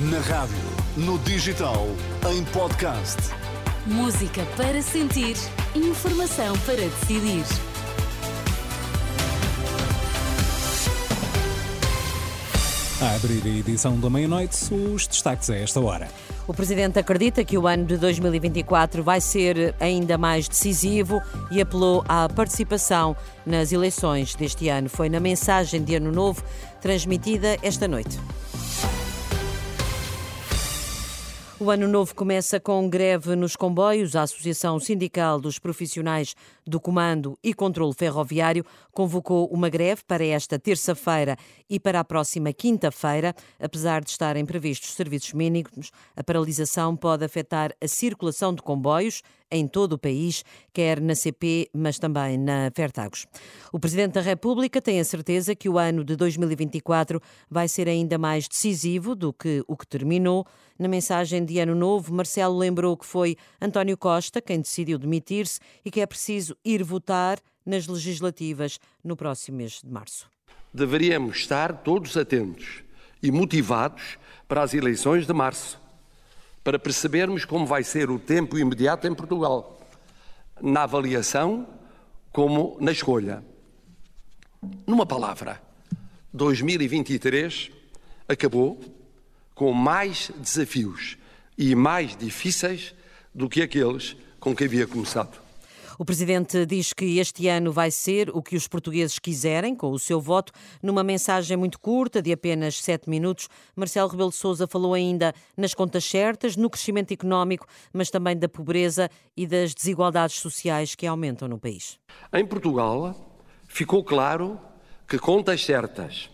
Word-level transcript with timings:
Na 0.00 0.20
rádio, 0.20 0.54
no 0.96 1.18
digital, 1.18 1.88
em 2.30 2.44
podcast. 2.52 3.16
Música 3.84 4.46
para 4.56 4.80
sentir, 4.80 5.34
informação 5.74 6.56
para 6.60 6.76
decidir. 6.76 7.42
A 13.02 13.16
abrir 13.16 13.42
a 13.44 13.48
edição 13.48 13.98
da 13.98 14.08
meia-noite, 14.08 14.72
os 14.72 15.08
destaques 15.08 15.50
a 15.50 15.56
esta 15.56 15.80
hora. 15.80 16.06
O 16.46 16.54
Presidente 16.54 17.00
acredita 17.00 17.44
que 17.44 17.58
o 17.58 17.66
ano 17.66 17.84
de 17.84 17.96
2024 17.96 19.02
vai 19.02 19.20
ser 19.20 19.74
ainda 19.80 20.16
mais 20.16 20.46
decisivo 20.46 21.20
e 21.50 21.60
apelou 21.60 22.04
à 22.08 22.28
participação 22.28 23.16
nas 23.44 23.72
eleições 23.72 24.36
deste 24.36 24.68
ano. 24.68 24.88
Foi 24.88 25.08
na 25.08 25.18
mensagem 25.18 25.82
de 25.82 25.96
Ano 25.96 26.12
Novo 26.12 26.40
transmitida 26.80 27.56
esta 27.64 27.88
noite. 27.88 28.16
O 31.60 31.72
ano 31.72 31.88
novo 31.88 32.14
começa 32.14 32.60
com 32.60 32.88
greve 32.88 33.34
nos 33.34 33.56
comboios. 33.56 34.14
A 34.14 34.22
Associação 34.22 34.78
Sindical 34.78 35.40
dos 35.40 35.58
Profissionais 35.58 36.36
do 36.64 36.78
Comando 36.78 37.36
e 37.42 37.52
Controlo 37.52 37.92
Ferroviário 37.92 38.64
convocou 38.92 39.48
uma 39.48 39.68
greve 39.68 40.02
para 40.06 40.24
esta 40.24 40.56
terça-feira 40.56 41.36
e 41.68 41.80
para 41.80 41.98
a 41.98 42.04
próxima 42.04 42.52
quinta-feira. 42.52 43.34
Apesar 43.58 44.04
de 44.04 44.10
estarem 44.10 44.46
previstos 44.46 44.90
serviços 44.90 45.32
mínimos, 45.32 45.90
a 46.14 46.22
paralisação 46.22 46.96
pode 46.96 47.24
afetar 47.24 47.74
a 47.82 47.88
circulação 47.88 48.54
de 48.54 48.62
comboios 48.62 49.20
em 49.50 49.66
todo 49.66 49.94
o 49.94 49.98
país, 49.98 50.44
quer 50.72 51.00
na 51.00 51.14
CP, 51.14 51.68
mas 51.72 51.98
também 51.98 52.38
na 52.38 52.70
Fertagos. 52.74 53.26
O 53.72 53.78
Presidente 53.78 54.12
da 54.12 54.20
República 54.20 54.80
tem 54.80 55.00
a 55.00 55.04
certeza 55.04 55.54
que 55.54 55.68
o 55.68 55.78
ano 55.78 56.04
de 56.04 56.16
2024 56.16 57.20
vai 57.50 57.68
ser 57.68 57.88
ainda 57.88 58.18
mais 58.18 58.46
decisivo 58.46 59.14
do 59.14 59.32
que 59.32 59.62
o 59.66 59.76
que 59.76 59.86
terminou. 59.86 60.46
Na 60.78 60.88
mensagem 60.88 61.44
de 61.44 61.58
Ano 61.58 61.74
Novo, 61.74 62.12
Marcelo 62.12 62.56
lembrou 62.56 62.96
que 62.96 63.06
foi 63.06 63.36
António 63.60 63.96
Costa 63.96 64.40
quem 64.40 64.60
decidiu 64.60 64.98
demitir-se 64.98 65.60
e 65.84 65.90
que 65.90 66.00
é 66.00 66.06
preciso 66.06 66.56
ir 66.64 66.82
votar 66.82 67.38
nas 67.64 67.86
legislativas 67.86 68.78
no 69.02 69.16
próximo 69.16 69.58
mês 69.58 69.80
de 69.84 69.90
março. 69.90 70.30
Deveríamos 70.72 71.38
estar 71.38 71.82
todos 71.82 72.16
atentos 72.16 72.82
e 73.22 73.30
motivados 73.30 74.18
para 74.46 74.62
as 74.62 74.74
eleições 74.74 75.26
de 75.26 75.32
março 75.32 75.87
para 76.68 76.78
percebermos 76.78 77.46
como 77.46 77.64
vai 77.64 77.82
ser 77.82 78.10
o 78.10 78.18
tempo 78.18 78.58
imediato 78.58 79.06
em 79.06 79.14
Portugal, 79.14 79.80
na 80.60 80.82
avaliação 80.82 81.66
como 82.30 82.76
na 82.78 82.92
escolha. 82.92 83.42
Numa 84.86 85.06
palavra, 85.06 85.62
2023 86.30 87.70
acabou 88.28 88.78
com 89.54 89.72
mais 89.72 90.30
desafios 90.36 91.16
e 91.56 91.74
mais 91.74 92.14
difíceis 92.14 92.94
do 93.34 93.48
que 93.48 93.62
aqueles 93.62 94.14
com 94.38 94.54
que 94.54 94.64
havia 94.64 94.86
começado. 94.86 95.47
O 96.00 96.04
presidente 96.04 96.64
diz 96.64 96.92
que 96.92 97.18
este 97.18 97.48
ano 97.48 97.72
vai 97.72 97.90
ser 97.90 98.30
o 98.30 98.40
que 98.40 98.54
os 98.54 98.68
portugueses 98.68 99.18
quiserem, 99.18 99.74
com 99.74 99.90
o 99.90 99.98
seu 99.98 100.20
voto. 100.20 100.52
Numa 100.80 101.02
mensagem 101.02 101.56
muito 101.56 101.80
curta, 101.80 102.22
de 102.22 102.30
apenas 102.30 102.80
sete 102.80 103.10
minutos, 103.10 103.48
Marcelo 103.74 104.08
Rebelo 104.08 104.30
de 104.30 104.36
Sousa 104.36 104.68
falou 104.68 104.94
ainda 104.94 105.34
nas 105.56 105.74
contas 105.74 106.04
certas, 106.04 106.54
no 106.54 106.70
crescimento 106.70 107.10
económico, 107.10 107.66
mas 107.92 108.10
também 108.10 108.36
da 108.36 108.48
pobreza 108.48 109.10
e 109.36 109.44
das 109.44 109.74
desigualdades 109.74 110.36
sociais 110.36 110.94
que 110.94 111.04
aumentam 111.04 111.48
no 111.48 111.58
país. 111.58 111.98
Em 112.32 112.46
Portugal, 112.46 113.36
ficou 113.66 114.04
claro 114.04 114.56
que 115.08 115.18
contas 115.18 115.64
certas, 115.64 116.30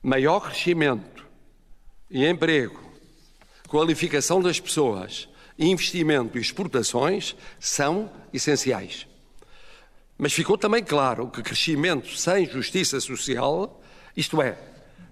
maior 0.00 0.38
crescimento 0.38 1.26
e 2.08 2.24
emprego, 2.24 2.80
qualificação 3.66 4.40
das 4.40 4.60
pessoas 4.60 5.28
investimento 5.62 6.36
e 6.36 6.40
exportações 6.40 7.36
são 7.58 8.10
essenciais. 8.32 9.06
Mas 10.18 10.32
ficou 10.32 10.56
também 10.58 10.84
claro 10.84 11.28
que 11.28 11.42
crescimento 11.42 12.16
sem 12.16 12.46
justiça 12.46 13.00
social, 13.00 13.82
isto 14.16 14.40
é, 14.40 14.56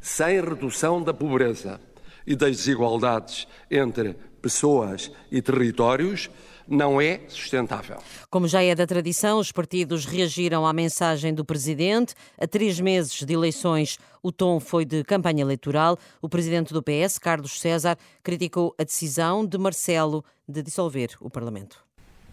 sem 0.00 0.40
redução 0.40 1.02
da 1.02 1.12
pobreza 1.12 1.80
e 2.26 2.36
das 2.36 2.56
desigualdades 2.56 3.46
entre 3.70 4.14
pessoas 4.40 5.10
e 5.30 5.42
territórios, 5.42 6.30
não 6.66 7.00
é 7.00 7.20
sustentável. 7.28 7.98
Como 8.28 8.46
já 8.46 8.62
é 8.62 8.74
da 8.74 8.86
tradição, 8.86 9.38
os 9.38 9.52
partidos 9.52 10.04
reagiram 10.04 10.66
à 10.66 10.72
mensagem 10.72 11.34
do 11.34 11.44
presidente. 11.44 12.14
A 12.38 12.46
três 12.46 12.78
meses 12.80 13.12
de 13.24 13.32
eleições, 13.32 13.98
o 14.22 14.30
tom 14.30 14.60
foi 14.60 14.84
de 14.84 15.02
campanha 15.04 15.42
eleitoral. 15.42 15.98
O 16.20 16.28
presidente 16.28 16.72
do 16.72 16.82
PS, 16.82 17.18
Carlos 17.18 17.60
César, 17.60 17.96
criticou 18.22 18.74
a 18.78 18.84
decisão 18.84 19.44
de 19.44 19.58
Marcelo 19.58 20.24
de 20.48 20.62
dissolver 20.62 21.10
o 21.20 21.30
Parlamento. 21.30 21.84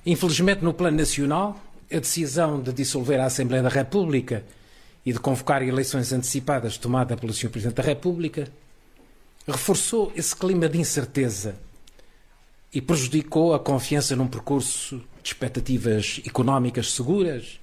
Infelizmente, 0.05 0.63
no 0.63 0.73
plano 0.73 0.97
nacional, 0.97 1.59
a 1.91 1.99
decisão 1.99 2.61
de 2.61 2.71
dissolver 2.71 3.19
a 3.19 3.25
Assembleia 3.25 3.63
da 3.63 3.69
República 3.69 4.43
e 5.05 5.13
de 5.13 5.19
convocar 5.19 5.61
eleições 5.61 6.11
antecipadas 6.11 6.77
tomada 6.77 7.15
pelo 7.15 7.33
Sr. 7.33 7.49
Presidente 7.49 7.75
da 7.75 7.83
República 7.83 8.47
reforçou 9.47 10.11
esse 10.15 10.35
clima 10.35 10.67
de 10.67 10.77
incerteza 10.77 11.55
e 12.73 12.81
prejudicou 12.81 13.53
a 13.53 13.59
confiança 13.59 14.15
num 14.15 14.27
percurso 14.27 14.97
de 15.21 15.29
expectativas 15.29 16.21
económicas 16.25 16.91
seguras 16.91 17.59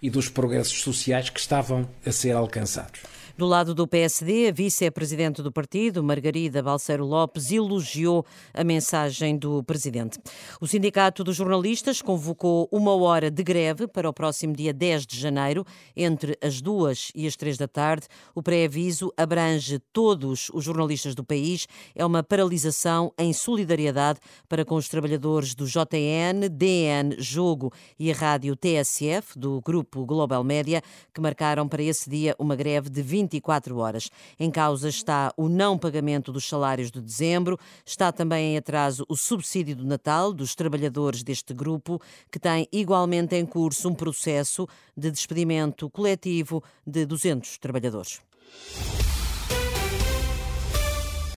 e 0.00 0.10
dos 0.10 0.28
progressos 0.28 0.80
sociais 0.82 1.30
que 1.30 1.40
estavam 1.40 1.88
a 2.04 2.12
ser 2.12 2.32
alcançados. 2.32 3.00
Do 3.36 3.46
lado 3.46 3.74
do 3.74 3.88
PSD, 3.88 4.46
a 4.46 4.52
vice-presidente 4.52 5.42
do 5.42 5.50
partido, 5.50 6.04
Margarida 6.04 6.62
Balseiro 6.62 7.04
Lopes, 7.04 7.50
elogiou 7.50 8.24
a 8.54 8.62
mensagem 8.62 9.36
do 9.36 9.60
presidente. 9.64 10.20
O 10.60 10.68
Sindicato 10.68 11.24
dos 11.24 11.34
Jornalistas 11.34 12.00
convocou 12.00 12.68
uma 12.70 12.94
hora 12.94 13.32
de 13.32 13.42
greve 13.42 13.88
para 13.88 14.08
o 14.08 14.12
próximo 14.12 14.54
dia 14.54 14.72
10 14.72 15.04
de 15.04 15.18
janeiro, 15.18 15.66
entre 15.96 16.38
as 16.40 16.62
duas 16.62 17.10
e 17.12 17.26
as 17.26 17.34
três 17.34 17.58
da 17.58 17.66
tarde. 17.66 18.06
O 18.36 18.40
pré-aviso 18.40 19.12
abrange 19.16 19.80
todos 19.92 20.48
os 20.54 20.64
jornalistas 20.64 21.16
do 21.16 21.24
país. 21.24 21.66
É 21.92 22.06
uma 22.06 22.22
paralisação 22.22 23.12
em 23.18 23.32
solidariedade 23.32 24.20
para 24.48 24.64
com 24.64 24.76
os 24.76 24.88
trabalhadores 24.88 25.56
do 25.56 25.66
JN, 25.66 26.48
DN, 26.48 27.16
Jogo 27.18 27.72
e 27.98 28.12
a 28.12 28.14
rádio 28.14 28.54
TSF, 28.54 29.36
do 29.36 29.60
grupo 29.60 30.06
Global 30.06 30.44
Média, 30.44 30.80
que 31.12 31.20
marcaram 31.20 31.66
para 31.66 31.82
esse 31.82 32.08
dia 32.08 32.36
uma 32.38 32.54
greve 32.54 32.88
de 32.88 33.02
20 33.02 33.23
24 33.24 33.76
horas. 33.78 34.10
Em 34.38 34.50
causa 34.50 34.88
está 34.88 35.32
o 35.36 35.48
não 35.48 35.78
pagamento 35.78 36.32
dos 36.32 36.48
salários 36.48 36.90
de 36.90 37.00
dezembro, 37.00 37.58
está 37.84 38.12
também 38.12 38.54
em 38.54 38.56
atraso 38.56 39.04
o 39.08 39.16
subsídio 39.16 39.76
do 39.76 39.84
Natal 39.84 40.32
dos 40.32 40.54
trabalhadores 40.54 41.22
deste 41.22 41.52
grupo, 41.52 42.00
que 42.30 42.38
tem 42.38 42.68
igualmente 42.72 43.34
em 43.34 43.46
curso 43.46 43.88
um 43.88 43.94
processo 43.94 44.68
de 44.96 45.10
despedimento 45.10 45.90
coletivo 45.90 46.62
de 46.86 47.04
200 47.04 47.58
trabalhadores. 47.58 48.20